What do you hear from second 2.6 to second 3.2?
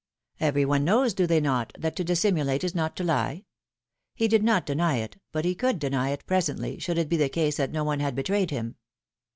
is not to